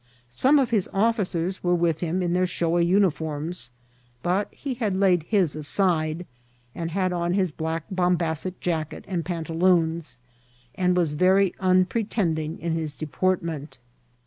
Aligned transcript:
Some 0.31 0.57
of 0.57 0.71
his 0.71 0.89
officers 0.93 1.63
were 1.63 1.75
with 1.75 1.99
him 1.99 2.23
in 2.23 2.33
their 2.33 2.47
showy 2.47 2.83
uniforms, 2.83 3.69
but 4.23 4.47
he 4.51 4.73
had 4.73 4.95
laid 4.95 5.21
his 5.27 5.55
aside, 5.55 6.25
and 6.73 6.89
had 6.89 7.13
on 7.13 7.35
his 7.35 7.51
black 7.51 7.83
bombazet 7.91 8.59
jacket 8.59 9.05
and 9.07 9.23
pantaloons, 9.23 10.17
and 10.73 10.97
was 10.97 11.11
very 11.13 11.53
impretending 11.61 12.57
in 12.57 12.73
his 12.73 12.93
deportment. 12.93 13.77